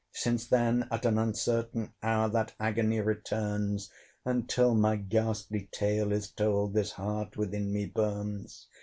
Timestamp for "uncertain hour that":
1.19-2.55